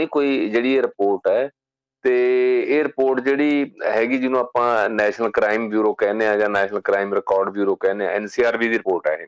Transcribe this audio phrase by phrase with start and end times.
[0.00, 1.50] ਨਹੀਂ ਕੋਈ ਜਿਹੜੀ ਇਹ ਰਿਪੋਰਟ ਹੈ
[2.04, 2.12] ਤੇ
[2.60, 7.48] ਇਹ ਰਿਪੋਰਟ ਜਿਹੜੀ ਹੈਗੀ ਜਿਹਨੂੰ ਆਪਾਂ ਨੈਸ਼ਨਲ ਕ੍ਰਾਈਮ ਬਿਊਰੋ ਕਹਿੰਦੇ ਆ ਜਾਂ ਨੈਸ਼ਨਲ ਕ੍ਰਾਈਮ ਰਿਕਾਰਡ
[7.50, 9.26] ਬਿਊਰੋ ਕਹਿੰਦੇ ਆ ਐਨਸੀਆਰਬੀ ਦੀ ਰਿਪੋਰਟ ਹੈ ਇਹ।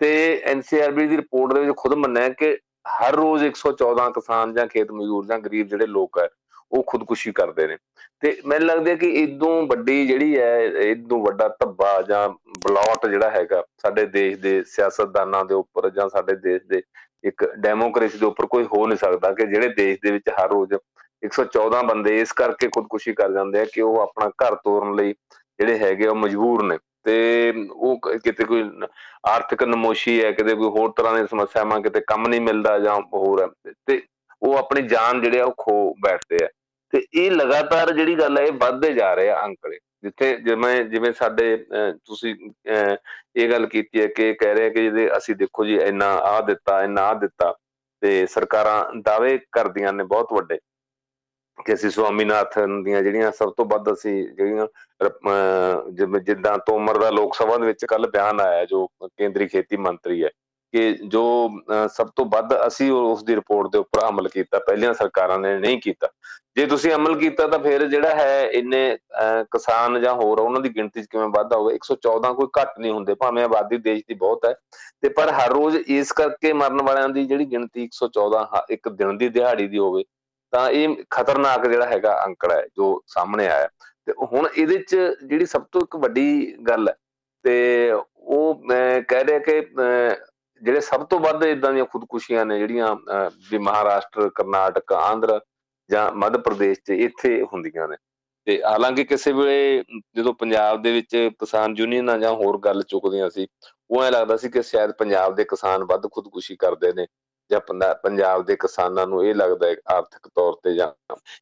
[0.00, 2.58] ਤੇ ਐਨਸੀਆਰਬੀ ਦੀ ਰਿਪੋਰਟ ਦੇ ਵਿੱਚ ਖੁਦ ਮੰਨਿਆ ਕਿ
[2.88, 6.28] ਹਰ ਰੋਜ਼ 114 ਕਿਸਾਨ ਜਾਂ ਖੇਤ ਮਜ਼ਦੂਰ ਜਾਂ ਗਰੀਬ ਜਿਹੜੇ ਲੋਕ ਹੈ
[6.72, 7.76] ਉਹ ਖੁਦਕੁਸ਼ੀ ਕਰਦੇ ਨੇ।
[8.20, 12.28] ਤੇ ਮੈਨੂੰ ਲੱਗਦਾ ਕਿ ਇਦੋਂ ਵੱਡੀ ਜਿਹੜੀ ਹੈ ਇਦੋਂ ਵੱਡਾ ਧੱਬਾ ਜਾਂ
[12.64, 16.82] ਬਲੌਟ ਜਿਹੜਾ ਹੈਗਾ ਸਾਡੇ ਦੇਸ਼ ਦੇ ਸਿਆਸਤਦਾਨਾਂ ਦੇ ਉੱਪਰ ਜਾਂ ਸਾਡੇ ਦੇਸ਼ ਦੇ
[17.24, 20.74] ਇੱਕ ਡੈਮੋਕ੍ਰੇਸੀ ਦੇ ਉੱਪਰ ਕੋਈ ਹੋ ਨਹੀਂ ਸਕਦਾ ਕਿ ਜਿਹੜੇ ਦੇਸ਼ ਦੇ ਵਿੱਚ ਹਰ ਰੋਜ਼
[21.26, 25.12] 114 ਬੰਦੇ ਇਸ ਕਰਕੇ ਖੁਦਕੁਸ਼ੀ ਕਰ ਜਾਂਦੇ ਆ ਕਿ ਉਹ ਆਪਣਾ ਘਰ ਤੋਰਨ ਲਈ
[25.58, 28.70] ਜਿਹੜੇ ਹੈਗੇ ਉਹ ਮਜਬੂਰ ਨੇ। ਤੇ ਉਹ ਕਿਤੇ ਕੋਈ
[29.26, 33.42] ਆਰਥਿਕ ਨਮੋਸ਼ੀ ਹੈ, ਕਿਤੇ ਕੋਈ ਹੋਰ ਤਰ੍ਹਾਂ ਦੀ ਸਮੱਸਿਆਵਾਂ, ਕਿਤੇ ਕੰਮ ਨਹੀਂ ਮਿਲਦਾ ਜਾਂ ਹੋਰ
[33.42, 34.02] ਹੈ। ਤੇ
[34.42, 36.48] ਉਹ ਆਪਣੀ ਜਾਨ ਜਿਹੜੇ ਆ ਉਹ ਖੋ ਬੈਠਦੇ ਆ।
[36.92, 41.12] ਤੇ ਇਹ ਲਗਾਤਾਰ ਜਿਹੜੀ ਗੱਲ ਹੈ ਇਹ ਵੱਧਦੇ ਜਾ ਰਹੇ ਆ ਅੰਕੜੇ ਜਿੱਥੇ ਜਿਵੇਂ ਜਿਵੇਂ
[41.12, 41.56] ਸਾਡੇ
[42.04, 42.34] ਤੁਸੀਂ
[43.36, 46.82] ਇਹ ਗੱਲ ਕੀਤੀ ਹੈ ਕਿ ਕਹਿ ਰਹੇ ਕਿ ਜਿਹਦੇ ਅਸੀਂ ਦੇਖੋ ਜੀ ਇੰਨਾ ਆ ਦਿੱਤਾ,
[46.82, 47.54] ਇੰਨਾ ਆ ਦਿੱਤਾ
[48.02, 50.58] ਤੇ ਸਰਕਾਰਾਂ ਦਾਅਵੇ ਕਰਦੀਆਂ ਨੇ ਬਹੁਤ ਵੱਡੇ
[51.58, 54.66] ਕਿ ਅਸੀਂ ਸਵਾਮੀਨਾਥਨ ਦੀਆਂ ਜਿਹੜੀਆਂ ਸਭ ਤੋਂ ਵੱਧ ਅਸੀਂ ਜਿਹੜੀਆਂ
[56.20, 60.30] ਜਿੱਦਾਂ ਤੋਮਰ ਦਾ ਲੋਕ ਸਭਾ ਦੇ ਵਿੱਚ ਕੱਲ ਬਿਆਨ ਆਇਆ ਜੋ ਕੇਂਦਰੀ ਖੇਤੀ ਮੰਤਰੀ ਹੈ।
[60.76, 61.24] ਕਿ ਜੋ
[61.92, 65.78] ਸਭ ਤੋਂ ਵੱਧ ਅਸੀਂ ਉਸ ਦੀ ਰਿਪੋਰਟ ਦੇ ਉੱਪਰ ਅਮਲ ਕੀਤਾ, ਪਹਿਲੀਆਂ ਸਰਕਾਰਾਂ ਨੇ ਨਹੀਂ
[65.80, 66.08] ਕੀਤਾ।
[66.56, 68.96] ਜੇ ਤੁਸੀਂ ਅਮਲ ਕੀਤਾ ਤਾਂ ਫਿਰ ਜਿਹੜਾ ਹੈ ਇੰਨੇ
[69.52, 73.44] ਕਿਸਾਨ ਜਾਂ ਹੋਰ ਉਹਨਾਂ ਦੀ ਗਿਣਤੀ ਕਿਵੇਂ ਵੱਧਦਾ ਹੋਵੇ 114 ਕੋਈ ਘੱਟ ਨਹੀਂ ਹੁੰਦੇ, ਭਾਵੇਂ
[73.44, 74.54] ਆਬਾਦੀ ਦੇਸ਼ ਦੀ ਬਹੁਤ ਹੈ।
[75.02, 79.28] ਤੇ ਪਰ ਹਰ ਰੋਜ਼ ਇਸ ਕਰਕੇ ਮਰਨ ਵਾਲਿਆਂ ਦੀ ਜਿਹੜੀ ਗਿਣਤੀ 114 ਇੱਕ ਦਿਨ ਦੀ
[79.28, 80.04] ਦਿਹਾੜੀ ਦੀ ਹੋਵੇ,
[80.52, 83.68] ਤਾਂ ਇਹ ਖਤਰਨਾਕ ਜਿਹੜਾ ਹੈਗਾ ਅੰਕੜਾ ਹੈ, ਜੋ ਸਾਹਮਣੇ ਆਇਆ।
[84.06, 86.94] ਤੇ ਹੁਣ ਇਹਦੇ ਚ ਜਿਹੜੀ ਸਭ ਤੋਂ ਇੱਕ ਵੱਡੀ ਗੱਲ ਹੈ,
[87.44, 89.60] ਤੇ ਉਹ ਮੈਂ ਕਹਿ ਰਿਹਾ ਕਿ
[90.66, 92.94] ਜਿਹੜੇ ਸਭ ਤੋਂ ਵੱਧ ਇਦਾਂ ਦੀਆਂ ਖੁਦਕੁਸ਼ੀਆਂ ਨੇ ਜਿਹੜੀਆਂ
[93.50, 95.40] ਵੀ ਮਹਾਰਾਸ਼ਟਰ, ਕਰਨਾਟਕ, ਆਂਧਰ
[95.90, 97.96] ਜਾਂ ਮੱਧ ਪ੍ਰਦੇਸ਼ 'ਚ ਇੱਥੇ ਹੁੰਦੀਆਂ ਨੇ।
[98.46, 99.82] ਤੇ ਹਾਲਾਂਕਿ ਕਿਸੇ ਵੇਲੇ
[100.16, 103.46] ਜਦੋਂ ਪੰਜਾਬ ਦੇ ਵਿੱਚ ਕਿਸਾਨ ਯੂਨੀਅਨਾਂ ਜਾਂ ਹੋਰ ਗੱਲ ਚੁੱਕਦੀਆਂ ਸੀ,
[103.90, 107.06] ਉਹ ਐ ਲੱਗਦਾ ਸੀ ਕਿ ਸ਼ਾਇਦ ਪੰਜਾਬ ਦੇ ਕਿਸਾਨ ਵੱਧ ਖੁਦਕੁਸ਼ੀ ਕਰਦੇ ਨੇ
[107.50, 107.60] ਜਾਂ
[108.02, 110.90] ਪੰਜਾਬ ਦੇ ਕਿਸਾਨਾਂ ਨੂੰ ਇਹ ਲੱਗਦਾ ਹੈ ਆਰਥਿਕ ਤੌਰ ਤੇ ਜਾਂ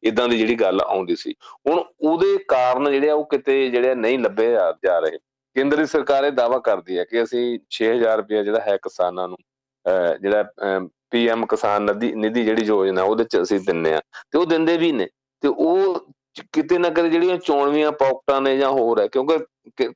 [0.03, 1.33] ਇਦਾਂ ਦੀ ਜਿਹੜੀ ਗੱਲ ਆਉਂਦੀ ਸੀ।
[1.67, 4.51] ਹੁਣ ਉਹਦੇ ਕਾਰਨ ਜਿਹੜੇ ਆ ਉਹ ਕਿਤੇ ਜਿਹੜੇ ਨਹੀਂ ਲੱਭੇ
[4.83, 5.17] ਜਾ ਰਹੇ।
[5.55, 9.37] ਕੇਂਦਰੀ ਸਰਕਾਰ ਇਹ ਦਾਵਾ ਕਰਦੀ ਹੈ ਕਿ ਅਸੀਂ 6000 ਰੁਪਏ ਜਿਹੜਾ ਹੈ ਕਿਸਾਨਾਂ ਨੂੰ
[10.21, 10.43] ਜਿਹੜਾ
[11.11, 13.99] ਪੀਐਮ ਕਿਸਾਨ ਨਿਧੀ ਨਿਧੀ ਜਿਹੜੀ ਯੋਜਨਾ ਉਹਦੇ ਚ ਅਸੀਂ ਦਿੰਨੇ ਆ
[14.31, 15.07] ਤੇ ਉਹ ਦਿੰਦੇ ਵੀ ਨੇ
[15.43, 16.05] ਤੇ ਉਹ
[16.53, 19.37] ਕਿਤੇ ਨਾ ਕਿਤੇ ਜਿਹੜੀਆਂ ਚੋਣਵੀਆਂ ਪੌਕਟਾਂ ਨੇ ਜਾਂ ਹੋਰ ਹੈ, ਕਿਉਂਕਿ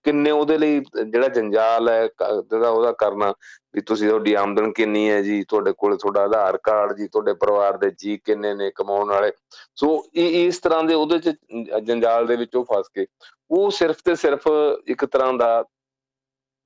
[0.03, 3.33] ਕਿੰਨੇ ਉਹਦੇ ਲਈ ਜਿਹੜਾ ਜੰਜਾਲ ਹੈ ਜਿਹੜਾ ਉਹਦਾ ਕਰਨਾ
[3.73, 7.77] ਵੀ ਤੁਸੀਂ ਤੁਹਾਡੀ ਆਮਦਨ ਕਿੰਨੀ ਹੈ ਜੀ, ਤੁਹਾਡੇ ਕੋਲ ਤੁਹਾਡਾ ਆਧਾਰ ਕਾਰਡ ਜੀ, ਤੁਹਾਡੇ ਪਰਿਵਾਰ
[7.77, 9.31] ਦੇ ਜੀ ਕਿੰਨੇ ਨੇ ਕਮਾਉਣ ਵਾਲੇ।
[9.75, 11.35] ਸੋ ਇਹ ਇਸ ਤਰ੍ਹਾਂ ਦੇ ਉਹਦੇ ਚ
[11.83, 13.05] ਜੰਜਾਲ ਦੇ ਵਿੱਚ ਉਹ ਫਸ ਕੇ,
[13.51, 14.47] ਉਹ ਸਿਰਫ ਤੇ ਸਿਰਫ
[14.87, 15.63] ਇੱਕ ਤਰ੍ਹਾਂ ਦਾ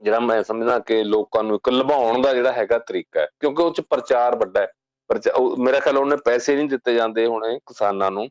[0.01, 3.73] ਜਿਹੜਾ ਮੈਂ ਸਮਝਦਾ ਕਿ ਲੋਕਾਂ ਨੂੰ ਇੱਕ ਲਭਾਉਣ ਦਾ ਜਿਹੜਾ ਹੈਗਾ ਤਰੀਕਾ ਹੈ, ਕਿਉਂਕਿ ਉਹ
[3.73, 4.71] ਚ ਪ੍ਰਚਾਰ ਵੱਡਾ ਹੈ।
[5.59, 8.27] ਮੇਰਾ ਖਿਆਲ ਉਹਨੇ ਪੈਸੇ ਨਹੀਂ ਦਿੱਤੇ ਜਾਂਦੇ ਹੁਣੇ ਕਿਸਾਨਾਂ ਨੂੰ।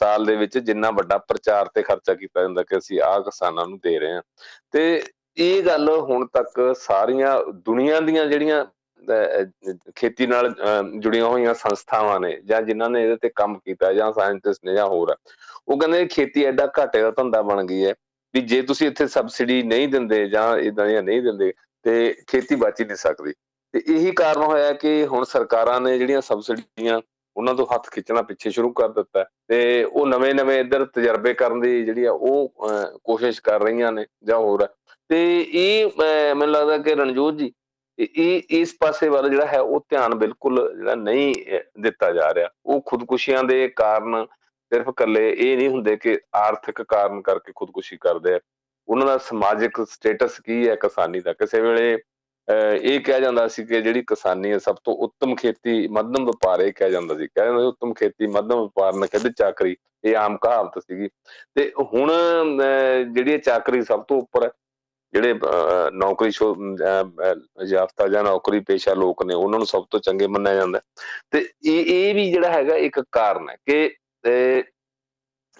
[0.00, 3.78] ਸਾਲ ਦੇ ਵਿੱਚ ਜਿੰਨਾ ਵੱਡਾ ਪ੍ਰਚਾਰ ਤੇ ਖਰਚਾ ਕੀਤਾ ਜਾਂਦਾ ਕਿ ਅਸੀਂ ਆਹ ਕਿਸਾਨਾਂ ਨੂੰ
[3.82, 4.22] ਦੇ ਰਹੇ ਹਾਂ।
[4.72, 5.02] ਤੇ
[5.38, 8.64] ਇਹ ਗੱਲ ਹੁਣ ਤੱਕ ਸਾਰੀਆਂ ਦੁਨੀਆ ਦੀਆਂ ਜਿਹੜੀਆਂ
[9.96, 10.48] ਖੇਤੀ ਨਾਲ
[10.96, 14.86] ਜੁੜੀਆਂ ਹੋਈਆਂ ਸੰਸਥਾਵਾਂ ਨੇ ਜਾਂ ਜਿਨ੍ਹਾਂ ਨੇ ਇਹਦੇ ਤੇ ਕੰਮ ਕੀਤਾ ਜਾਂ ਸਾਇੰਟਿਸਟ ਨੇ ਜਾਂ
[14.86, 15.14] ਹੋਰ,
[15.68, 17.94] ਉਹ ਕਹਿੰਦੇ ਖੇਤੀ ਐਡਾ ਘਾਟੇ ਦਾ ਧੰਦਾ ਬਣ ਗਈ ਹੈ
[18.34, 21.52] ਵੀ ਜੇ ਤੁਸੀਂ ਇੱਥੇ ਸਬਸਿਡੀ ਨਹੀਂ ਦਿੰਦੇ ਜਾਂ ਇਦਾਂ ਦੀਆਂ ਨਹੀਂ ਦਿੰਦੇ,
[21.84, 23.32] ਤੇ ਖੇਤੀ ਬਚ ਹੀ ਨਹੀਂ ਸਕਦੀ।
[23.74, 27.00] ਤੇ ਇਹੀ ਕਾਰਨ ਹੋਇਆ ਕਿ ਹੁਣ ਸਰਕਾਰਾਂ ਨੇ ਜਿਹੜੀਆਂ ਸਬਸਿਡੀਆਂ
[27.40, 31.84] ਉਹਨਾਂ ਤੋਂ ਹੱਥ ਖਿੱਚਣਾ ਪਿੱਛੇ ਸ਼ੁਰੂ ਕਰ ਦਿੱਤਾ ਤੇ ਉਹ ਨਵੇਂ-ਨਵੇਂ ਇੱਧਰ ਤਜਰਬੇ ਕਰਨ ਦੀ
[31.84, 32.52] ਜਿਹੜੀ ਆ ਉਹ
[33.04, 34.66] ਕੋਸ਼ਿਸ਼ ਕਰ ਰਹੀਆਂ ਨੇ ਜਾਂ ਹੋਰ
[35.10, 35.20] ਤੇ
[35.52, 35.90] ਇਹ
[36.34, 37.52] ਮੈਨੂੰ ਲੱਗਦਾ ਕਿ ਰਣਜੋਤ ਜੀ,
[37.98, 41.34] ਇਹ ਇਸ ਪਾਸੇ ਵੱਲ ਜਿਹੜਾ ਹੈ ਉਹ ਧਿਆਨ ਬਿਲਕੁਲ ਜਿਹੜਾ ਨਹੀਂ
[41.80, 44.24] ਦਿੱਤਾ ਜਾ ਰਿਹਾ। ਉਹ ਖੁਦਕੁਸ਼ੀਆਂ ਦੇ ਕਾਰਨ
[44.72, 48.40] ਸਿਰਫ ਇਕੱਲੇ ਇਹ ਨਹੀਂ ਹੁੰਦੇ ਕਿ ਆਰਥਿਕ ਕਾਰਨ ਕਰਕੇ ਖੁਦਕੁਸ਼ੀ ਕਰਦੇ ਆ।
[48.88, 51.98] ਉਹਨਾਂ ਦਾ ਸਮਾਜਿਕ ਸਟੇਟਸ ਕੀ ਹੈ, ਕਿਸਾਨੀ ਦਾ। ਕਿਸੇ ਵੇਲੇ
[52.82, 56.72] ਇਹ ਕਿਹਾ ਜਾਂਦਾ ਸੀ ਕਿ ਜਿਹੜੀ ਕਿਸਾਨੀ ਹੈ ਸਭ ਤੋਂ ਉੱਤਮ ਖੇਤੀ ਮੱਧਮ ਵਪਾਰ ਇਹ
[56.72, 61.08] ਕਿਹਾ ਜਾਂਦਾ ਸੀ। ਕਹਿੰਦੇ ਉੱਤਮ ਖੇਤੀ ਮੱਧਮ ਵਪਾਰ ਨੇ ਕਹਿੰਦੇ ਚਾਕਰੀ, ਇਹ ਆਮ ਕਹਾਵਤ ਸੀਗੀ।
[61.54, 62.12] ਤੇ ਹੁਣ
[63.14, 64.50] ਜਿਹੜੀ ਚਾਕਰੀ ਸਭ ਤੋਂ ਉੱਪਰ ਹੈ,
[65.14, 65.34] ਜਿਹੜੇ
[65.94, 66.30] ਨੌਕਰੀ
[67.68, 70.80] ਯਾਫਤਾ ਜਾਂ ਨੌਕਰੀ ਪੇਸ਼ਾ ਲੋਕ ਨੇ, ਉਹਨਾਂ ਨੂੰ ਸਭ ਤੋਂ ਚੰਗੇ ਮੰਨਿਆ ਜਾਂਦਾ।
[71.30, 74.62] ਤੇ ਇਹ ਇਹ ਵੀ ਜਿਹੜਾ ਹੈਗਾ ਇੱਕ ਕਾਰਨ ਹੈ ਕਿ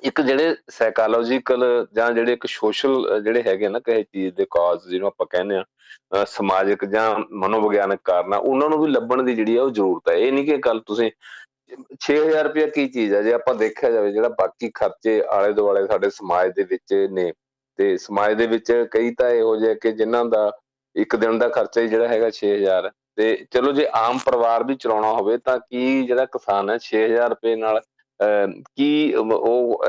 [0.03, 5.09] ਇੱਕ ਜਿਹੜੇ ਸਾਈਕੋਲੋਜੀਕਲ ਜਾਂ ਜਿਹੜੇ ਇੱਕ ਸੋਸ਼ਲ ਜਿਹੜੇ ਹੈਗੇ ਨਾ ਕਿਸੇ ਚੀਜ਼ ਦੇ ਕਾਜ਼ ਜਿਹਨੂੰ
[5.09, 9.71] ਆਪਾਂ ਕਹਿੰਦੇ ਆ ਸਮਾਜਿਕ ਜਾਂ ਮਨੋਵਿਗਿਆਨਕ ਕਾਰਨ ਉਹਨਾਂ ਨੂੰ ਵੀ ਲੱਭਣ ਦੀ ਜਿਹੜੀ ਆ ਉਹ
[9.71, 11.11] ਜ਼ਰੂਰਤ ਹੈ ਇਹ ਨਹੀਂ ਕਿ ਕੱਲ ਤੁਸੀਂ
[12.07, 16.11] 6000 ਰੁਪਏ ਕੀ ਚੀਜ਼ ਹੈ ਜੇ ਆਪਾਂ ਦੇਖਿਆ ਜਾਵੇ ਜਿਹੜਾ ਬਾਕੀ ਖਰਚੇ ਆਲੇ ਦੁਆਲੇ ਸਾਡੇ
[16.11, 17.33] ਸਮਾਜ ਦੇ ਵਿੱਚ ਨੇ,
[17.79, 20.51] ਤੇ ਸਮਾਜ ਦੇ ਵਿੱਚ ਕਈ ਤਾਂ ਇਹੋ ਜਿਹੇ ਕਿ ਜਿਨ੍ਹਾਂ ਦਾ
[20.97, 25.13] ਇੱਕ ਦਿਨ ਦਾ ਖਰਚਾ ਹੀ ਜਿਹੜਾ ਹੈਗਾ 6000 ਤੇ ਚਲੋ ਜੇ ਆਮ ਪਰਿਵਾਰ ਵੀ ਚਲਾਉਣਾ
[25.13, 27.81] ਹੋਵੇ ਤਾਂ ਕੀ ਜਿਹੜਾ ਕਿਸਾਨ ਹੈ 6000 ਰੁਪਏ ਨਾਲ
[28.77, 29.85] ਕੀ ਉਹ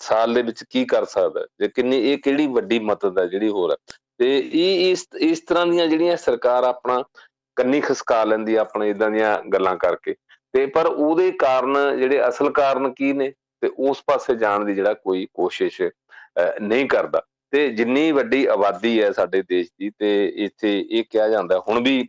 [0.00, 3.76] ਸਾਲ ਦੇ ਵਿੱਚ ਕੀ ਕਰ ਸਕਦਾ ਜੇ ਕਿੰਨੀ, ਇਹ ਕਿਹੜੀ ਵੱਡੀ ਮਦਦ ਹੈ ਜਿਹੜੀ ਹੋਰ
[4.18, 7.02] ਤੇ ਇਹ ਇਸ ਇਸ ਤਰ੍ਹਾਂ ਦੀਆਂ ਜਿਹੜੀਆਂ ਸਰਕਾਰ ਆਪਣਾ
[7.56, 10.14] ਕੰਨੀ ਖਸਕਾ ਲੈਂਦੀ ਆਪਣੇ ਇਦਾਂ ਦੀਆਂ ਗੱਲਾਂ ਕਰਕੇ।
[10.54, 13.32] ਤੇ ਪਰ ਉਹਦੇ ਕਾਰਨ ਜਿਹੜੇ ਅਸਲ ਕਾਰਨ ਕੀ ਨੇ?
[13.62, 15.80] ਤੇ ਉਸ ਪਾਸੇ ਜਾਣ ਦੀ ਜਿਹੜਾ ਕੋਈ ਕੋਸ਼ਿਸ਼
[16.62, 17.22] ਨਹੀਂ ਕਰਦਾ।
[17.52, 22.02] ਤੇ ਜਿੰਨੀ ਵੱਡੀ ਆਬਾਦੀ ਹੈ ਸਾਡੇ ਦੇਸ਼ ਦੀ, ਤੇ ਇੱਥੇ ਇਹ ਕਿਹਾ ਜਾਂਦਾ ਹੁਣ ਵੀ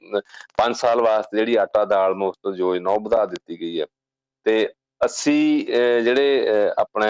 [0.57, 3.85] 5 ਸਾਲ ਵਾਸਤੇ ਜਿਹੜੀ ਆਟਾ ਦਾਲ ਮੁਫਤ ਯੋਜਨਾ ਉਹ ਵਧਾ ਦਿੱਤੀ ਗਈ ਹੈ।
[4.45, 4.67] ਤੇ
[5.01, 5.35] 80
[6.03, 7.07] ਜਿਹੜੇ ਆਪਣੇ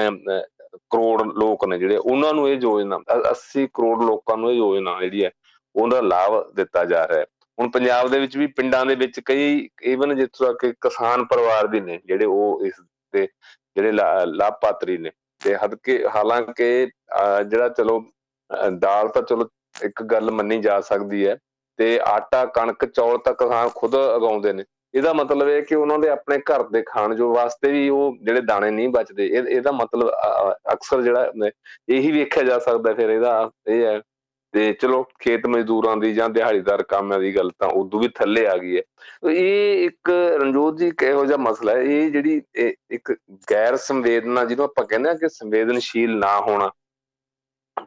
[0.91, 2.99] ਕਰੋੜ ਲੋਕ ਨੇ ਜਿਹੜੇ, ਉਹਨਾਂ ਨੂੰ ਇਹ ਯੋਜਨਾ
[3.31, 5.31] 80 ਕਰੋੜ ਲੋਕਾਂ ਨੂੰ ਇਹ ਯੋਜਨਾ ਜਿਹੜੀ ਹੈ,
[5.75, 7.25] ਉਹਦਾ ਲਾਭ ਦਿੱਤਾ ਜਾ ਰਿਹਾ ਹੈ।
[7.57, 11.79] ਹੁਣ ਪੰਜਾਬ ਦੇ ਵਿੱਚ ਵੀ, ਪਿੰਡਾਂ ਦੇ ਵਿੱਚ ਕਈ ਇਵਨ ਜਿੱਥੋਂ ਤੱਕ ਕਿਸਾਨ ਪਰਿਵਾਰ ਵੀ
[11.79, 12.81] ਨੇ, ਜਿਹੜੇ ਉਹ ਇਸ
[13.13, 13.27] ਤੇ
[13.77, 16.87] ਜਿਹੜੇ ਲਾਭਪਾਤਰੀ ਨੇ, ਤੇ ਹਦਕੇ, ਹਾਲਾਂਕਿ
[17.47, 18.03] ਜਿਹੜਾ ਚਲੋ
[18.79, 19.49] ਦਾਲ ਤਾਂ ਚਲੋ
[19.85, 21.37] ਇੱਕ ਗੱਲ ਮੰਨੀ ਜਾ ਸਕਦੀ ਹੈ,
[21.79, 24.63] ਤੇ ਆਟਾ, ਕਣਕ, ਚੌਲ ਤਾਂ ਕਿਸਾਨ ਖੁਦ ਉਗਾਉਂਦੇ ਨੇ
[24.93, 28.41] ਇਹਦਾ ਮਤਲਬ ਇਹ ਕਿ ਉਹਨਾਂ ਦੇ ਆਪਣੇ ਘਰ ਦੇ ਖਾਣ ਜੋ ਵਾਸਤੇ ਵੀ ਉਹ ਜਿਹੜੇ
[28.41, 30.09] ਦਾਣੇ ਨਹੀਂ ਬਚਦੇ ਇਹਦਾ ਮਤਲਬ
[30.73, 31.31] ਅਕਸਰ ਜਿਹੜਾ
[31.89, 34.01] ਇਹੀ ਵੇਖਿਆ ਜਾ ਸਕਦਾ ਫਿਰ ਇਹਦਾ ਇਹ ਹੈ
[34.53, 38.57] ਤੇ ਚਲੋ ਖੇਤ ਮਜ਼ਦੂਰਾਂ ਦੀ ਜਾਂ ਦਿਹਾੜੀਦਾਰ ਕਾਮਾਂ ਦੀ ਗੱਲ ਤਾਂ ਉਦੋਂ ਵੀ ਥੱਲੇ ਆ
[38.57, 38.81] ਗਈ ਹੈ।
[39.31, 42.41] ਇਹ ਇੱਕ ਰਣਜੋਤ ਜੀ ਕਿਹੋ ਜਿਹਾ ਮਸਲਾ ਹੈ, ਇਹ ਜਿਹੜੀ
[42.91, 43.13] ਇੱਕ
[43.51, 46.71] ਗੈਰ ਸੰਵੇਦਨਾ ਜਿਹਨੂੰ ਆਪਾਂ ਕਹਿੰਦੇ ਆ ਕਿ ਸੰਵੇਦਨਸ਼ੀਲ ਨਾ ਹੋਣਾ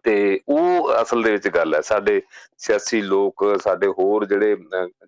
[0.05, 2.21] ਤੇ ਉਹ ਅਸਲ ਦੇ ਵਿੱਚ ਗੱਲ ਹੈ, ਸਾਡੇ
[2.59, 4.57] ਸਿਆਸੀ ਲੋਕ, ਸਾਡੇ ਹੋਰ ਜਿਹੜੇ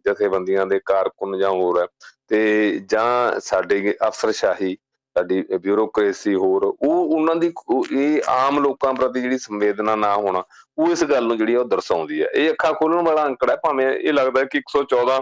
[0.06, 1.86] ਜਥੇਬੰਦੀਆਂ ਦੇ ਕਾਰਕੁਨ ਜਾਂ ਹੋਰ ਹੈ,
[2.28, 4.76] ਤੇ ਜਾਂ ਸਾਡੇ ਅਫਸਰਸ਼ਾਹੀ,
[5.16, 7.52] ਸਾਡੀ ਬਿਊਰੋਕ੍ਰੇਸੀ ਹੋਰ, ਉਹ ਉਹਨਾਂ ਦੀ
[7.92, 10.42] ਇਹ ਆਮ ਲੋਕਾਂ ਪ੍ਰਤੀ ਜਿਹੜੀ ਸੰਵੇਦਨਾ ਨਾ ਹੋਣਾ,
[10.78, 13.90] ਉਹ ਇਸ ਗੱਲ ਨੂੰ ਜਿਹੜੀ ਉਹ ਦਰਸਾਉਂਦੀ ਹੈ। ਇਹ ਅੱਖਾਂ ਖੋਲਣ ਵਾਲਾ ਅੰਕੜਾ ਹੈ, ਭਾਵੇਂ
[13.90, 15.20] ਇਹ ਲੱਗਦਾ ਕਿ 114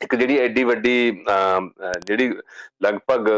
[0.00, 1.24] ਇੱਕ ਜਿਹੜੀ ਐਡੀ ਵੱਡੀ
[2.04, 2.28] ਜਿਹੜੀ
[2.82, 3.28] ਲਗਭਗ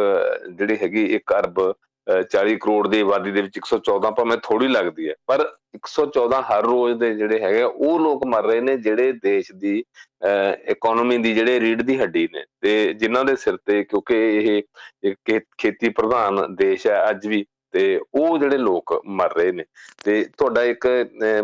[0.49, 1.61] ਜਿਹੜੀ ਹੈਗੀ 1 ਅਰਬ
[2.07, 5.45] 40 ਕਰੋੜ ਦੀ ਆਬਾਦੀ ਦੇ ਵਿੱਚ 114 ਭਾਵੇਂ ਥੋੜੀ ਲੱਗਦੀ ਹੈ, ਪਰ
[5.77, 9.79] 114 ਹਰ ਰੋਜ਼ ਦੇ ਜਿਹੜੇ ਹੈਗੇ ਉਹ ਲੋਕ ਮਰ ਰਹੇ ਨੇ ਜਿਹੜੇ ਦੇਸ਼ ਦੀ
[10.71, 14.63] ਇਕਨੋਮੀ ਦੀ ਜਿਹੜੇ ਰੀੜ ਦੀ ਹੱਡੀ ਨੇ ਤੇ ਜਿਨ੍ਹਾਂ ਦੇ ਸਿਰ ਤੇ ਕਿਉਂਕਿ
[15.03, 17.45] ਇਹ ਖੇਤੀ ਪ੍ਰਧਾਨ ਦੇਸ਼ ਹੈ ਅੱਜ ਵੀ
[17.75, 19.65] ਤੇ ਉਹ ਜਿਹੜੇ ਲੋਕ ਮਰ ਰਹੇ ਨੇ
[20.05, 20.87] ਤੇ ਤੁਹਾਡਾ ਇੱਕ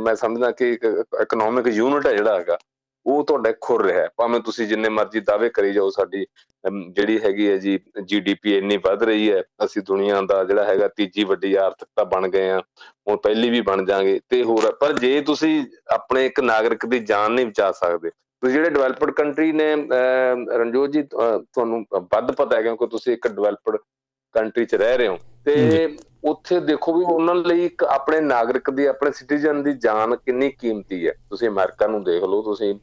[0.01, 0.85] ਮੈਂ ਸਮਝਦਾ ਕਿ ਇੱਕ
[1.23, 2.59] ਇਕਨੋਮਿਕ ਯੂਨਿਟ ਹੈ ਜਿਹੜਾ ਹੈਗਾ
[3.07, 6.27] ਉਹ ਤੁਹਾਡਾ ਖੁਰ ਰਿਹਾ ਹੈ। ਭਾਵੇਂ ਤੁਸੀਂ ਜਿੰਨੇ ਮਰਜ਼ੀ ਦਾਅਵੇ ਕਰੀ ਜਾਓ, ਸਾਡੀ
[6.65, 11.25] ਜਿਹੜੀ ਹੈਗੀ ਹੈ ਜੀ ਜੀਡੀਪੀ ਇੰਨੀ ਵੱਧ ਰਹੀ ਹੈ, ਅਸੀਂ ਦੁਨੀਆ ਦਾ ਜਿਹੜਾ ਹੈਗਾ ਤੀਜੀ
[11.25, 12.59] ਵੱਡੀ ਆਰਥਿਕਤਾ ਬਣ ਗਏ ਆ
[13.09, 15.65] ਹੁਣ ਪਹਿਲੀ ਵੀ ਬਣ ਜਾਾਂਗੇ ਤੇ ਹੋਰ ਪਰ ਜੇ ਤੁਸੀਂ
[15.95, 19.75] ਆਪਣੇ ਇੱਕ ਨਾਗਰਿਕ ਦੀ ਜਾਨ ਨਹੀਂ ਬਚਾ ਸਕਦੇ, ਤੁਸੀਂ ਜਿਹੜੇ ਡਿਵੈਲਪਡ ਕੰਟਰੀ ਨੇ
[20.51, 23.77] ਰਣਜੋਤ ਜੀ ਤੁਹਾਨੂੰ ਵੱਧ ਪਤਾ ਹੈ ਕਿਉਂਕਿ ਤੁਸੀਂ ਇੱਕ ਡਿਵੈਲਪਡ
[24.35, 28.87] ਕੰਟਰੀ 'ਚ ਰਹਿ ਰਹੇ ਹੋ। ਤੇ ਉੱਥੇ ਦੇਖੋ ਵੀ ਉਹਨਾਂ ਲਈ ਇੱਕ ਆਪਣੇ ਨਾਗਰਿਕ ਦੀ,
[28.87, 32.75] ਆਪਣੇ ਸਿਟੀਜ਼ਨ ਦੀ ਜਾਨ ਕਿੰਨੀ ਕੀਮਤੀ ਹੈ। ਤੁਸੀਂ ਅਮਰੀਕਾ ਨੂੰ ਦੇਖ ਲਓ, ਤੁਸੀਂ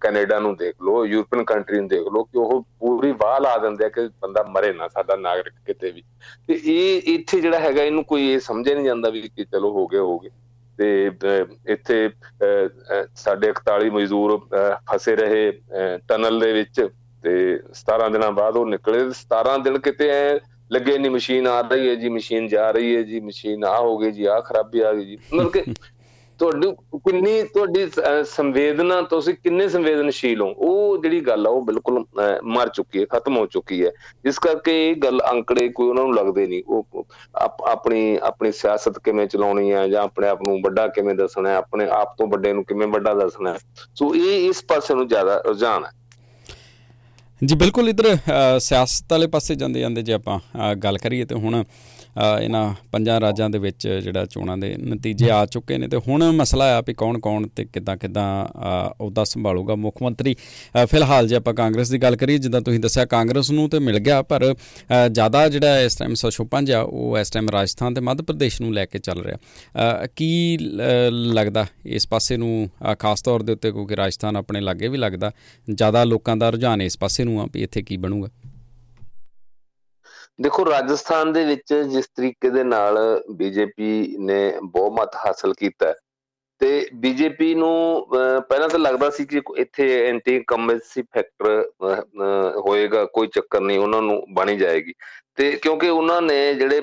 [0.00, 3.84] ਕੈਨੇਡਾ ਨੂੰ ਦੇਖ ਲਓ, ਯੂਰਪੀਅਨ ਕੰਟਰੀ ਨੂੰ ਦੇਖ ਲਓ ਕਿ ਉਹ ਪੂਰੀ ਵਾਹ ਲਾ ਦਿੰਦੇ
[3.84, 6.02] ਆ ਕਿ ਬੰਦਾ ਮਰੇ ਨਾ, ਸਾਡਾ ਨਾਗਰਿਕ ਕਿਤੇ ਵੀ।
[6.48, 9.86] ਤੇ ਇਹ ਇੱਥੇ ਜਿਹੜਾ ਹੈਗਾ, ਇਹਨੂੰ ਕੋਈ ਇਹ ਸਮਝੇ ਨਹੀਂ ਜਾਂਦਾ ਵੀ ਕਿ ਚਲੋ ਹੋ
[9.86, 10.30] ਗਏ ਹੋ ਗਏ।
[10.78, 11.10] ਤੇ
[11.72, 12.08] ਇੱਥੇ
[13.16, 14.38] ਸਾਡੇ 41 ਮਜ਼ਦੂਰ
[14.90, 15.50] ਫਸੇ ਰਹੇ
[16.08, 16.80] ਟਨਲ ਦੇ ਵਿੱਚ
[17.24, 17.34] ਤੇ
[17.74, 20.38] 17 ਦਿਨਾਂ ਬਾਅਦ ਉਹ ਨਿਕਲੇ। 17 ਦਿਨ ਕਿਤੇ ਐ
[20.70, 23.98] ਲੱਗੇ ਨਹੀਂ ਮਸ਼ੀਨ ਆ ਰਹੀ ਹੈ ਜੀ, ਮਸ਼ੀਨ ਜਾ ਰਹੀ ਹੈ ਜੀ, ਮਸ਼ੀਨ ਆ ਹੋ
[23.98, 25.62] ਗਈ ਜੀ ਆ ਖਰਾਬੀ ਆ ਗਈ ਜੀ। ਮਤਲਬ ਕਿ
[26.40, 26.70] ਤੁਹਾਡੀ
[27.04, 27.86] ਕਿੰਨੀ ਤੁਹਾਡੀ
[28.26, 30.48] ਸੰਵੇਦਨਾ, ਤੁਸੀਂ ਕਿੰਨੇ ਸੰਵੇਦਨਸ਼ੀਲ ਹੋ?
[30.48, 32.04] ਉਹ ਜਿਹੜੀ ਗੱਲ ਆ, ਉਹ ਬਿਲਕੁਲ
[32.44, 33.90] ਮਰ ਚੁੱਕੀ ਹੈ, ਖਤਮ ਹੋ ਚੁੱਕੀ ਹੈ।
[34.24, 37.06] ਜਿਸ ਕਰਕੇ ਇਹ ਗੱਲ ਅੰਕੜੇ ਕੋਈ ਉਹਨਾਂ ਨੂੰ ਲੱਗਦੇ ਨਹੀਂ ਉਹ
[37.66, 41.88] ਆਪਣੀ ਆਪਣੀ ਸਿਆਸਤ ਕਿਵੇਂ ਚਲਾਉਣੀ ਹੈ ਜਾਂ ਆਪਣੇ ਆਪ ਨੂੰ ਵੱਡਾ ਕਿਵੇਂ ਦੱਸਣਾ ਹੈ, ਆਪਣੇ
[41.90, 43.58] ਆਪ ਤੋਂ ਵੱਡੇ ਨੂੰ ਕਿਵੇਂ ਵੱਡਾ ਦੱਸਣਾ ਹੈ।
[43.94, 45.90] ਸੋ ਇਹ ਇਸ ਪਾਸੇ ਨੂੰ ਜ਼ਿਆਦਾ ਰੁਝਾਨ ਹੈ।
[47.42, 48.16] ਜੀ ਬਿਲਕੁਲ ਇਧਰ
[48.60, 50.38] ਸਿਆਸਤ ਵਾਲੇ ਪਾਸੇ ਜਾਂਦੇ ਜਾਂਦੇ ਜੇ ਆਪਾਂ
[50.76, 51.62] ਗੱਲ ਕਰੀਏ ਤੇ ਹੁਣ
[52.42, 56.64] ਇਹਨਾਂ ਪੰਜਾਂ ਰਾਜਾਂ ਦੇ ਵਿੱਚ ਜਿਹੜਾ ਚੋਣਾਂ ਦੇ ਨਤੀਜੇ ਆ ਚੁੱਕੇ ਨੇ ਤੇ ਹੁਣ ਮਸਲਾ
[56.76, 58.26] ਆ ਵੀ ਕੌਣ-ਕੌਣ ਤੇ ਕਿੱਦਾਂ ਕਿੱਦਾਂ
[59.00, 60.34] ਉਹਦਾ ਸੰਭਾਲੂਗਾ ਮੁੱਖ ਮੰਤਰੀ।
[60.90, 64.20] ਫਿਲਹਾਲ ਜੇ ਆਪਾਂ ਕਾਂਗਰਸ ਦੀ ਗੱਲ ਕਰੀਏ, ਜਿੱਦਾਂ ਤੁਸੀਂ ਦੱਸਿਆ ਕਾਂਗਰਸ ਨੂੰ ਤੇ ਮਿਲ ਗਿਆ,
[64.22, 64.54] ਪਰ
[65.10, 68.86] ਜ਼ਿਆਦਾ ਜਿਹੜਾ ਇਸ ਟਾਈਮ ਸਸ਼ੋਪੰਜ ਆ, ਉਹ ਇਸ ਟਾਈਮ ਰਾਜਸਥਾਨ ਤੇ ਮੱਧ ਪ੍ਰਦੇਸ਼ ਨੂੰ ਲੈ
[68.86, 70.58] ਕੇ ਚੱਲ ਰਿਹਾ। ਕੀ
[71.34, 75.32] ਲੱਗਦਾ ਇਸ ਪਾਸੇ ਨੂੰ ਖਾਸ ਤੌਰ ਦੇ ਉੱਤੇ ਕਿਉਂਕਿ ਰਾਜਸਥਾਨ ਆਪਣੇ ਲਾਗੇ ਵੀ ਲੱਗਦਾ,
[75.68, 78.28] ਜ਼ਿਆਦਾ ਲੋਕਾਂ ਦਾ ਰੁਝਾਨ ਇਸ ਪਾਸੇ ਨੂੰ ਆ ਵੀ ਇੱਥੇ ਕੀ ਬਣੂਗਾ?
[80.38, 82.98] ਦੇਖੋ, ਰਾਜਸਥਾਨ ਦੇ ਵਿੱਚ ਜਿਸ ਤਰੀਕੇ ਦੇ ਨਾਲ
[83.36, 85.92] ਬੀਜੇਪੀ ਨੇ ਬਹੁਮਤ ਹਾਸਲ ਕੀਤਾ
[86.60, 88.06] ਤੇ ਬੀਜੇਪੀ ਨੂੰ
[88.48, 91.64] ਪਹਿਲਾਂ ਤਾਂ ਲੱਗਦਾ ਸੀ ਕਿ ਇੱਥੇ ਐਂਟੀ ਕਮਿਸੀ ਫੈਕਟਰ
[92.66, 94.92] ਹੋਏਗਾ, ਕੋਈ ਚੱਕਰ ਨਹੀਂ, ਉਹਨਾਂ ਨੂੰ ਬਣੀ ਜਾਏਗੀ।
[95.36, 96.80] ਤੇ ਕਿਉਂਕਿ ਉਹਨਾਂ ਨੇ ਜਿਹੜੇ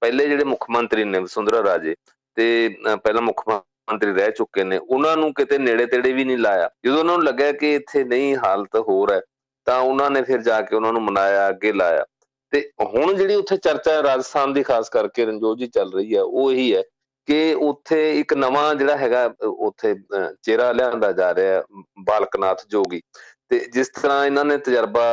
[0.00, 1.94] ਪਹਿਲੇ ਜਿਹੜੇ ਮੁੱਖ ਮੰਤਰੀ ਨੇ ਵਸੁੰਧਰਾ ਰਾਜੇ
[2.36, 2.68] ਤੇ
[3.02, 6.98] ਪਹਿਲਾ ਮੁੱਖ ਮੰਤਰੀ ਰਹਿ ਚੁੱਕੇ ਨੇ, ਉਹਨਾਂ ਨੂੰ ਕਿਤੇ ਨੇੜੇ ਤੇੜੇ ਵੀ ਨਹੀਂ ਲਾਇਆ। ਜਦੋਂ
[6.98, 9.20] ਉਹਨਾਂ ਨੂੰ ਲੱਗਿਆ ਕਿ ਇੱਥੇ ਨਹੀਂ ਹਾਲਤ ਹੋਰ ਹੈ
[9.66, 12.04] ਤਾਂ ਉਹਨਾਂ ਨੇ ਫਿਰ ਜਾ ਕੇ ਉਹਨਾਂ ਨੂੰ ਮਨਾਇਆ, ਅੱਗੇ ਲਾਇਆ।
[12.52, 16.22] ਤੇ ਹੁਣ ਜਿਹੜੀ ਉੱਥੇ ਚਰਚਾ ਹੈ ਰਾਜਸਥਾਨ ਦੀ, ਖਾਸ ਕਰਕੇ ਰਣਜੋਤ ਜੀ ਚੱਲ ਰਹੀ ਹੈ,
[16.22, 16.82] ਉਹ ਇਹੀ ਹੈ
[17.28, 19.94] ਕਿ ਉੱਥੇ ਇੱਕ ਨਵਾਂ ਜਿਹੜਾ ਹੈਗਾ ਉੱਥੇ
[20.42, 21.62] ਚਿਹਰਾ ਲਿਆਂਦਾ ਜਾ ਰਿਹਾ
[22.06, 23.00] ਬਾਲਕਨਾਥ ਜੋਗੀ।
[23.48, 25.04] ਤੇ ਜਿਸ ਤਰ੍ਹਾਂ ਇਹਨਾਂ ਨੇ ਤਜਰਬਾ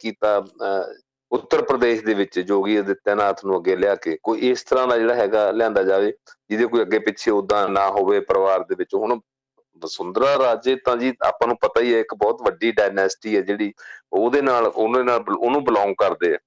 [0.00, 0.44] ਕੀਤਾ
[1.32, 5.14] ਉੱਤਰ ਪ੍ਰਦੇਸ਼ ਦੇ ਵਿੱਚ ਜੋਗੀ ਅਦਿੱਤਿਆਨਾਥ ਨੂੰ ਅੱਗੇ ਲਿਆ ਕੇ, ਕੋਈ ਇਸ ਤਰ੍ਹਾਂ ਦਾ ਜਿਹੜਾ
[5.14, 6.12] ਹੈਗਾ ਲਿਆਂਦਾ ਜਾਵੇ,
[6.50, 9.18] ਜਿਹਦੇ ਕੋਈ ਅੱਗੇ ਪਿੱਛੇ ਉਦਾਂ ਨਾ ਹੋਵੇ ਪਰਿਵਾਰ ਦੇ ਵਿੱਚ। ਹੁਣ
[9.82, 13.72] ਵਸੁੰਧਰਾ ਰਾਜੇ ਤਾਂ ਜੀ, ਆਪਾਂ ਨੂੰ ਪਤਾ ਹੀ ਹੈ, ਇੱਕ ਬਹੁਤ ਵੱਡੀ ਡਾਇਨੈਸਟੀ ਹੈ ਜਿਹੜੀ,
[14.12, 16.38] ਉਹਦੇ ਨਾਲ, ਉਹਨੇ ਨਾਲ, ਉਹਨੂੰ ਬਿਲੋਂਗ ਕਰਦੇ ਆ।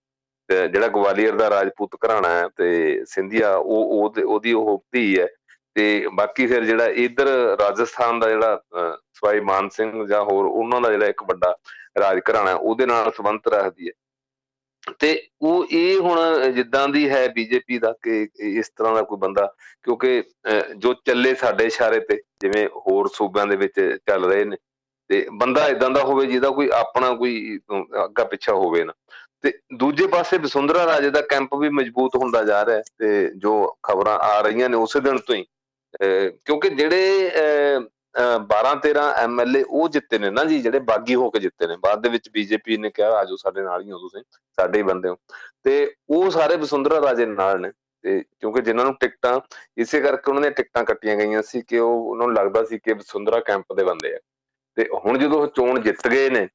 [0.49, 5.27] ਜਿਹੜਾ ਗਵਾਲੀਅਰ ਦਾ ਰਾਜਪੂਤ ਘਰਾਣਾ ਹੈ ਤੇ ਸਿੰਧੀਆ, ਉਹ ਉਹਦੀ ਉਹ ਧੀ ਹੈ
[5.75, 7.27] ਤੇ ਬਾਕੀ ਫਿਰ ਜਿਹੜਾ ਇਧਰ
[7.59, 8.61] ਰਾਜਸਥਾਨ ਦਾ ਜਿਹੜਾ
[9.13, 11.55] ਸਵਾਈ ਮਾਨ ਸਿੰਘ ਜਾਂ ਹੋਰ ਉਹਨਾਂ ਦਾ ਜਿਹੜਾ ਇੱਕ ਵੱਡਾ
[11.99, 13.93] ਰਾਜ ਘਰਾਣਾ ਉਹਦੇ ਨਾਲ ਸੰਬੰਧ ਰੱਖਦੀ ਹੈ।
[14.99, 15.09] ਤੇ
[15.41, 19.45] ਉਹ ਇਹ ਹੁਣ ਜਿੱਦਾਂ ਦੀ ਹੈ ਬੀਜੇਪੀ ਦਾ ਕਿ ਇਸ ਤਰ੍ਹਾਂ ਦਾ ਕੋਈ ਬੰਦਾ,
[19.83, 20.23] ਕਿਉਂਕਿ
[20.77, 24.57] ਜੋ ਚੱਲੇ ਸਾਡੇ ਇਸ਼ਾਰੇ ਤੇ, ਜਿਵੇਂ ਹੋਰ ਸੂਬਿਆਂ ਦੇ ਵਿੱਚ ਚੱਲ ਰਹੇ ਨੇ,
[25.09, 27.59] ਤੇ ਬੰਦਾ ਇਦਾਂ ਦਾ ਹੋਵੇ ਜਿਹਦਾ ਕੋਈ ਆਪਣਾ ਕੋਈ
[28.03, 28.93] ਅੱਗਾ ਪਿੱਛਾ ਹੋਵੇ ਨਾ।
[29.43, 34.17] ਤੇ ਦੂਜੇ ਪਾਸੇ ਵਸੁੰਧਰਾ ਰਾਜੇ ਦਾ ਕੈਂਪ ਵੀ ਮਜ਼ਬੂਤ ਹੁੰਦਾ ਜਾ ਰਿਹਾ ਤੇ ਜੋ ਖਬਰਾਂ
[34.19, 35.45] ਆ ਰਹੀਆਂ ਨੇ ਉਸੇ ਦਿਨ ਤੋਂ ਹੀ
[36.45, 37.29] ਕਿਉਂਕਿ ਜਿਹੜੇ
[38.49, 42.01] 12 13 ਐਮਐਲਏ ਉਹ ਜਿੱਤੇ ਨੇ ਨਾ ਜੀ, ਜਿਹੜੇ ਬਾਗੀ ਹੋ ਕੇ ਜਿੱਤੇ ਨੇ, ਬਾਅਦ
[42.01, 44.23] ਦੇ ਵਿੱਚ ਬੀਜੇਪੀ ਨੇ ਕਿਹਾ ਆਜੋ ਸਾਡੇ ਨਾਲ ਹੀ ਹੋ ਤੁਸੀਂ,
[44.57, 45.17] ਸਾਡੇ ਹੀ ਬੰਦੇ ਹੋ।
[45.63, 47.71] ਤੇ ਉਹ ਸਾਰੇ ਵਸੁੰਧਰਾ ਰਾਜੇ ਨਾਲ ਨੇ,
[48.03, 49.39] ਤੇ ਕਿਉਂਕਿ ਜਿਨ੍ਹਾਂ ਨੂੰ ਟਿਕਟਾਂ,
[49.77, 52.93] ਇਸੇ ਕਰਕੇ ਉਹਨਾਂ ਦੀਆਂ ਟਿਕਟਾਂ ਕੱਟੀਆਂ ਗਈਆਂ ਸੀ ਕਿ ਉਹ, ਉਹਨਾਂ ਨੂੰ ਲੱਗਦਾ ਸੀ ਕਿ
[52.93, 54.19] ਵਸੁੰਧਰਾ ਕੈਂਪ ਦੇ ਬੰਦੇ ਆ।
[54.75, 56.47] ਤੇ ਹੁਣ ਜਦੋਂ ਉਹ ਚੋਣ ਜਿੱਤ ਗਏ ਨੇ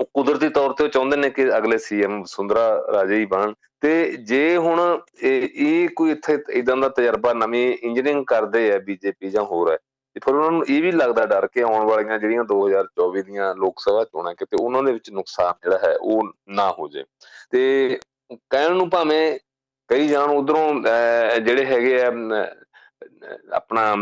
[0.00, 4.16] ਉਹ ਕੁਦਰਤੀ ਤੌਰ ਤੇ ਉਹ ਚਾਹੁੰਦੇ ਨੇ ਕਿ ਅਗਲੇ ਸੀਐਮ ਵਸੁੰਧਰਾ ਰਾਜੇ ਹੀ ਬਣ ਤੇ
[4.24, 4.80] ਜੇ ਹੁਣ
[5.22, 9.76] ਇਹ ਕੋਈ ਇੱਥੇ ਇਦਾਂ ਦਾ ਤਜਰਬਾ ਨਵੀਂ ਇੰਜੀਨੀਅਰਿੰਗ ਕਰਦੇ ਆ ਬੀਜੇਪੀ ਜਾਂ ਹੋਰ ਹੈ
[10.16, 13.80] ਤੇ ਫਿਰ ਉਹਨਾਂ ਨੂੰ ਇਹ ਵੀ ਲੱਗਦਾ ਡਰ ਕੇ ਆਉਣ ਵਾਲੀਆਂ ਜਿਹੜੀਆਂ 2024 ਦੀਆਂ ਲੋਕ
[13.80, 17.04] ਸਭਾ ਚੋਣਾਂ ਕਿਤੇ ਉਹਨਾਂ ਦੇ ਵਿੱਚ ਨੁਕਸਾਨ ਜਿਹੜਾ ਹੈ ਉਹ ਨਾ ਹੋ ਜਾਏ।
[17.50, 17.98] ਤੇ
[18.50, 19.38] ਕਹਿਣ ਨੂੰ ਭਾਵੇਂ
[19.90, 20.74] ਕਈ ਜਾਣ ਉਧਰੋਂ
[21.40, 22.10] ਜਿਹੜੇ ਹੈਗੇ ਆ
[23.52, 23.94] ਆਪਣਾ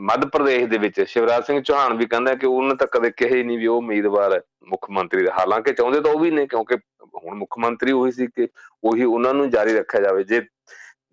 [0.00, 3.42] ਮੱਧ ਪ੍ਰਦੇਸ਼ ਦੇ ਵਿੱਚ ਸ਼ਿਵਰਾਜ ਸਿੰਘ ਚੌਹਾਨ ਵੀ ਕਹਿੰਦਾ ਕਿ ਉਹਨੇ ਤਾਂ ਕਦੇ ਕਿਹਾ ਹੀ
[3.42, 6.76] ਨਹੀਂ ਵੀ ਉਹ ਉਮੀਦਵਾਰ ਹੈ ਮੁੱਖ ਮੰਤਰੀ ਦਾ ਹਾਲਾਂਕਿ ਚਾਹੁੰਦੇ ਤਾਂ ਉਹ ਵੀ ਨੇ, ਕਿਉਂਕਿ
[7.16, 8.48] ਹੁਣ ਮੁੱਖ ਮੰਤਰੀ ਉਹੀ ਸੀ ਕਿ
[8.84, 10.40] ਉਹੀ ਉਹਨਾਂ ਨੂੰ ਜਾਰੀ ਰੱਖਿਆ ਜਾਵੇ। ਜੇ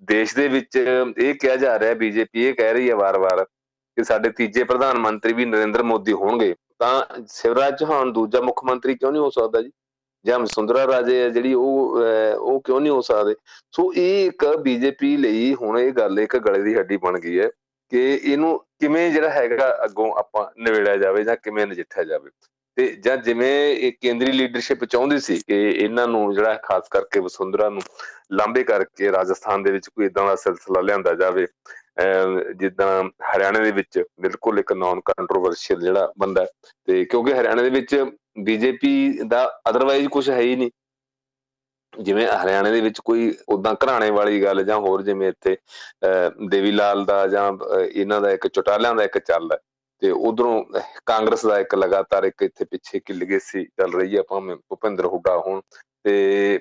[0.10, 4.30] ਦੇਸ਼ ਦੇ ਵਿੱਚ ਇਹ ਕਿਹਾ ਜਾ ਰਿਹਾ, ਬੀਜੇਪੀ ਇਹ ਕਹਿ ਰਹੀ ਹੈ ਵਾਰ-ਵਾਰ ਕਿ ਸਾਡੇ
[4.30, 9.22] ਤੀਜੇ ਪ੍ਰਧਾਨ ਮੰਤਰੀ ਵੀ ਨਰਿੰਦਰ ਮੋਦੀ ਹੋਣਗੇ, ਤਾਂ ਸ਼ਿਵਰਾਜ ਚੌਹਾਨ ਦੂਜਾ ਮੁੱਖ ਮੰਤਰੀ ਕਿਉਂ ਨਹੀਂ
[9.22, 9.72] ਹੋ ਸਕਦਾ ਜੀ?
[10.27, 11.98] ਜਾਂ ਸੁੰਦਰਾ ਰਾਜੇ ਹੈ ਜਿਹੜੀ ਉਹ
[12.39, 13.36] ਉਹ ਕਿਉਂ ਨਹੀਂ ਹੋ ਸਕਦੇ?
[13.72, 17.50] ਸੋ ਇਹ ਇੱਕ ਬੀਜੇਪੀ ਲਈ ਹੁਣ ਇਹ ਗੱਲ ਇੱਕ ਗਲੇ ਦੀ ਹੱਡੀ ਬਣ ਗਈ ਹੈ
[17.91, 22.29] ਕਿ ਇਹਨੂੰ ਕਿਵੇਂ ਜਿਹੜਾ ਹੈਗਾ ਅੱਗੋਂ ਆਪਾਂ ਨਿਵੇੜਿਆ ਜਾਵੇ ਜਾਂ ਕਿਵੇਂ ਨਜਿੱਠਿਆ ਜਾਵੇ।
[22.77, 27.69] ਤੇ ਜਾਂ ਜਿਵੇਂ ਇਹ ਕੇਂਦਰੀ ਲੀਡਰਸ਼ਿਪ ਚਾਹੁੰਦੀ ਸੀ ਕਿ ਇਹਨਾਂ ਨੂੰ ਜਿਹੜਾ ਖਾਸ ਕਰਕੇ ਵਸੁੰਧਰਾ
[27.69, 27.81] ਨੂੰ
[28.31, 31.46] ਲਾਂਬੇ ਕਰਕੇ ਰਾਜਸਥਾਨ ਦੇ ਵਿੱਚ ਕੋਈ ਇਦਾਂ ਦਾ ਸਿਲਸਿਲਾ ਲਿਆਂਦਾ ਜਾਵੇ
[32.56, 33.04] ਜਿੱਦਾਂ
[33.36, 36.46] ਹਰਿਆਣਾ ਦੇ ਵਿੱਚ ਬਿਲਕੁਲ ਇੱਕ ਨਾਨ ਕੰਟਰੋਵਰਸ਼ੀਅਲ ਜਿਹੜਾ ਬੰਦਾ
[36.88, 37.96] ਤੇ ਕਿਉਂਕਿ ਹਰਿਆਣਾ ਦੇ ਵਿੱਚ
[38.44, 40.72] ਬੀਜੇਪੀ ਦਾ ਅਦਰਵਾਈਜ਼ ਕੁਝ ਹੈ ਹੀ ਨਹੀਂ।
[41.94, 45.56] ਜਿਵੇਂ ਹਰਿਆਣਾ ਦੇ ਵਿੱਚ ਕੋਈ ਉਦਾਂ ਘਰਾਣੇ ਵਾਲੀ ਗੱਲ ਜਾਂ ਹੋਰ ਜਿਵੇਂ ਇੱਥੇ
[46.50, 47.51] ਦੇਵੀ ਲਾਲ ਦਾ ਜਾਂ
[47.92, 49.58] ਇਹਨਾਂ ਦਾ ਇੱਕ ਚਟਾਲਿਆਂ ਦਾ ਇੱਕ ਚੱਲਦਾ
[50.01, 50.63] ਤੇ ਉਧਰੋਂ
[51.06, 55.38] ਕਾਂਗਰਸ ਦਾ ਇੱਕ ਲਗਾਤਾਰ ਇੱਕ ਇੱਥੇ ਪਿੱਛੇ ਕਿ ਸੀ ਚੱਲ ਰਹੀ ਹੈ, ਭਾਵੇਂ ਭੁਪਿੰਦਰ ਹੁੱਡਾ
[55.38, 55.62] ਹੋਣ
[56.08, 56.60] ਤੇ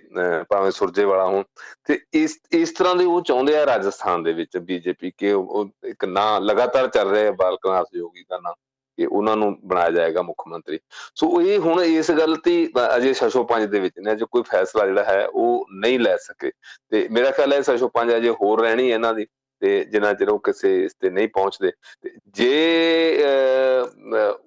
[0.50, 1.42] ਭਾਵੇਂ ਸੁਰਜੇ ਵਾਲਾ ਹੋਣ।
[1.86, 6.04] ਤੇ ਇਸ ਇਸ ਤਰ੍ਹਾਂ ਦੇ ਉਹ ਚਾਹੁੰਦੇ ਆ ਰਾਜਸਥਾਨ ਦੇ ਵਿੱਚ ਬੀਜੇਪੀ ਕਿ ਉਹ ਇੱਕ
[6.04, 8.52] ਨਾਂ ਲਗਾਤਾਰ ਚੱਲ ਰਿਹਾ ਹੈ ਬਾਲਕਨਾਥ ਯੋਗੀ ਦਾ ਨਾਂ
[8.98, 10.78] ਕਿ ਉਹਨਾਂ ਨੂੰ ਬਣਾਇਆ ਜਾਏਗਾ ਮੁੱਖ ਮੰਤਰੀ।
[11.14, 12.54] ਸੋ ਇਹ ਹੁਣ ਇਸ ਗੱਲ ਤੇ
[12.96, 16.50] ਅਜੇ ਸਸ਼ੋ ਪੰਜ ਦੇ ਵਿੱਚ ਨੇ ਜੋ ਕੋਈ ਫੈਸਲਾ ਜਿਹੜਾ ਹੈ ਉਹ ਨਹੀਂ ਲੈ ਸਕੇ।
[16.90, 19.26] ਤੇ ਮੇਰਾ ਖਿਆਲ ਹੈ ਸਸ਼ੋ ਪੰਜ ਅਜੇ ਹੋਰ ਰਹਿਣੀ ਇਹਨਾਂ ਦੀ
[19.62, 21.70] ਤੇ ਜਿੰਨਾ ਚਿਰ ਉਹ ਕਿਸੇ ਇਸ ਤੇ ਨਹੀਂ ਪਹੁੰਚਦੇ।
[22.02, 23.22] ਤੇ ਜੇ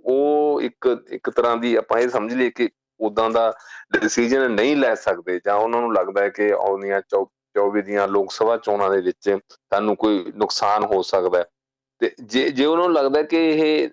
[0.05, 3.53] ਉਹ ਇੱਕ ਇੱਕ ਤਰ੍ਹਾਂ ਦੀ ਆਪਾਂ ਇਹ ਸਮਝ ਲਈਏ ਕਿ ਉਦਾਂ ਦਾ
[3.99, 7.01] ਡਿਸੀਜਨ ਨਹੀਂ ਲੈ ਸਕਦੇ ਜਾਂ ਉਹਨਾਂ ਨੂੰ ਲੱਗਦਾ ਹੈ ਕਿ ਆਉਂਦੀਆਂ
[7.55, 11.45] 24 ਦੀਆਂ ਲੋਕ ਸਭਾ ਚੋਣਾਂ ਦੇ ਵਿੱਚ ਸਾਨੂੰ ਕੋਈ ਨੁਕਸਾਨ ਹੋ ਸਕਦਾ
[12.01, 13.89] ਤੇ ਜੇ ਜੇ ਉਹਨਾਂ ਨੂੰ ਲੱਗਦਾ ਕਿ ਇਹ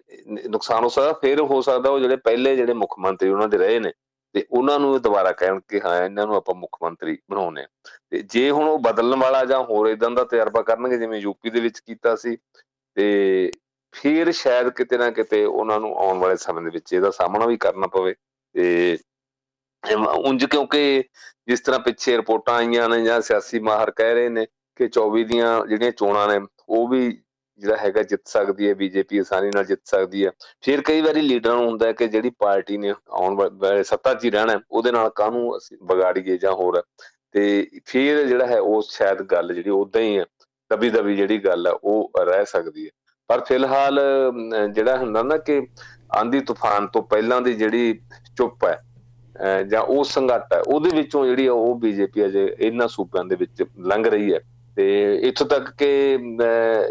[0.49, 3.79] ਨੁਕਸਾਨ ਹੋ ਸਕਦਾ, ਫਿਰ ਹੋ ਸਕਦਾ ਉਹ ਜਿਹੜੇ ਪਹਿਲੇ ਜਿਹੜੇ ਮੁੱਖ ਮੰਤਰੀ ਉਹਨਾਂ ਦੇ ਰਹੇ
[3.81, 3.93] ਨੇ,
[4.35, 7.67] ਤੇ ਉਹਨਾਂ ਨੂੰ ਦੁਬਾਰਾ ਕਹਿਣ ਕਿ ਹਾਂ, ਇਹਨਾਂ ਨੂੰ ਆਪਾਂ ਮੁੱਖ ਮੰਤਰੀ ਬਣਾਉਣੇ ਆ
[8.11, 11.61] ਤੇ ਜੇ ਹੁਣ ਉਹ ਬਦਲਣ ਵਾਲਾ ਜਾਂ ਹੋਰ ਇਦਾਂ ਦਾ ਤਜਰਬਾ ਕਰਨਗੇ, ਜਿਵੇਂ ਯੂਪੀ ਦੇ
[11.61, 12.37] ਵਿੱਚ ਕੀਤਾ ਸੀ,
[12.97, 13.51] ਤੇ
[13.93, 17.57] ਫਿਰ ਸ਼ਾਇਦ ਕਿਤੇ ਨਾ ਕਿਤੇ ਉਹਨਾਂ ਨੂੰ ਆਉਣ ਵਾਲੇ ਸਮੇਂ ਦੇ ਵਿੱਚ ਇਹਦਾ ਸਾਹਮਣਾ ਵੀ
[17.57, 18.15] ਕਰਨਾ ਪਵੇ।
[18.57, 18.99] ਤੇ
[20.25, 21.03] ਉਂਝ ਕਿਉਂਕਿ
[21.49, 24.47] ਜਿਸ ਤਰ੍ਹਾਂ ਪਿੱਛੇ ਰਿਪੋਰਟਾਂ ਆਈਆਂ ਨੇ ਜਾਂ ਸਿਆਸੀ ਮਾਹਰ ਕਹਿ ਰਹੇ ਨੇ
[24.77, 27.11] ਕਿ 24 ਦੀਆਂ ਜਿਹੜੀਆਂ ਚੋਣਾਂ ਨੇ, ਉਹ ਵੀ
[27.61, 30.31] ਜਿਹੜਾ ਹੈਗਾ ਜਿੱਤ ਸਕਦੀ ਹੈ, ਬੀਜੇਪੀ ਆਸਾਨੀ ਨਾਲ ਜਿੱਤ ਸਕਦੀ ਹੈ।
[30.63, 34.25] ਫਿਰ ਕਈ ਵਾਰੀ ਲੀਡਰਾਂ ਨੂੰ ਹੁੰਦਾ ਹੈ ਕਿ ਜਿਹੜੀ ਪਾਰਟੀ ਨੇ ਆਉਣ ਵਾਲੇ ਸੱਤਾ 'ਚ
[34.25, 36.83] ਹੀ ਰਹਿਣਾ ਉਹਦੇ ਨਾਲ ਕਾਹਨੂੰ ਅਸੀਂ ਵਿਗਾੜੀਏ ਜਾਂ ਹੋਰ।
[37.33, 40.25] ਤੇ ਫਿਰ ਜਿਹੜਾ ਹੈ, ਉਹ ਸ਼ਾਇਦ ਗੱਲ ਜਿਹੜੀ ਉਦਾਂ ਹੀ ਹੈ
[40.71, 42.91] ਦਬੀ ਦਬੀ ਜਿਹੜੀ ਗੱਲ ਹੈ, ਉਹ ਰਹਿ ਸਕਦੀ ਹੈ।
[43.31, 44.01] ਪਰ ਫਿਲਹਾਲ
[44.73, 45.61] ਜਿਹੜਾ ਹੁੰਦਾ ਨਾ ਕਿ
[46.15, 47.99] ਆਂਦੀ ਤੂਫਾਨ ਤੋਂ ਪਹਿਲਾਂ ਦੀ ਜਿਹੜੀ
[48.37, 48.83] ਚੁੱਪ ਹੈ
[49.63, 54.05] ਜਾਂ ਉਹ ਸੰਘਾਟ ਹੈ, ਉਹਦੇ ਵਿੱਚੋਂ ਜਿਹੜੀ ਉਹ ਬੀਜੇਪੀ ਅਜੇ ਇਹਨਾਂ ਸੂਬਿਆਂ ਦੇ ਵਿੱਚ ਲੰਘ
[54.05, 54.41] ਰਹੀ ਹੈ।
[54.77, 54.87] ਤੇ
[55.23, 56.19] ਇੱਥੋਂ ਤੱਕ ਕਿ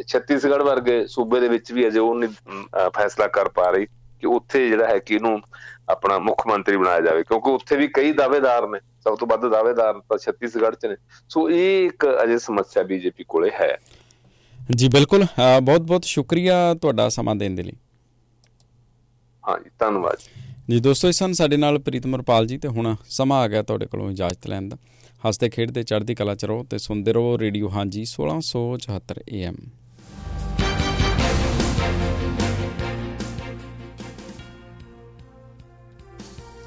[0.08, 2.30] ਛੱਤੀਸਗੜ੍ਹ ਵਰਗੇ ਸੂਬੇ ਦੇ ਵਿੱਚ ਵੀ ਅਜੇ ਉਹ ਨਹੀਂ
[2.90, 5.40] ਫੈਸਲਾ ਕਰ ਪਾ ਰਹੀ ਕਿ ਉੱਥੇ ਜਿਹੜਾ ਹੈ ਕਿ ਇਹਨੂੰ
[5.90, 9.94] ਆਪਣਾ ਮੁੱਖ ਮੰਤਰੀ ਬਣਾਇਆ ਜਾਵੇ। ਕਿਉਂਕਿ ਉੱਥੇ ਵੀ ਕਈ ਦਾਅਵੇਦਾਰ ਨੇ, ਸਭ ਤੋਂ ਵੱਧ ਦਾਅਵੇਦਾਰ
[9.94, 10.96] ਤਾਂ ਛੱਤੀਸਗੜ੍ਹ 'ਚ ਨੇ।
[11.30, 13.78] ਸੋ ਇਹ ਇੱਕ ਅਜੇ ਸਮੱਸਿਆ ਬੀਜੇਪੀ ਕੋਲੇ ਹੈ।
[14.76, 15.26] ਜੀ, ਬਿਲਕੁਲ।
[15.64, 17.74] ਬਹੁਤ ਬਹੁਤ ਸ਼ੁਕਰੀਆ ਤੁਹਾਡਾ ਸਮਾਂ ਦੇਣ ਦੇ ਲਈ।
[19.48, 20.18] ਹਾਂ ਜੀ, ਧੰਨਵਾਦ
[20.70, 24.12] ਜੀ। ਦੋਸਤੋ, ਇਸ ਸਨ ਸਾਡੇ ਨਾਲ ਪ੍ਰੀਤਮਰਪਾਲ ਜੀ ਤੇ ਹੁਣ ਸਮਾਂ ਆ ਗਿਆ ਤੁਹਾਡੇ ਕੋਲੋਂ
[24.12, 24.78] ਇਜਾਜ਼ਤ ਲੈਣ ਦਾ।
[25.28, 29.56] ਹੱਸਦੇ, ਖੇਡਦੇ, ਚੜ੍ਹਦੀ ਕਲਾ ਚ ਰਹੋ ਤੇ ਸੁਣਦੇ ਰਹੋ ਰੇਡੀਓ ਹਾਂਜੀ 1674 AM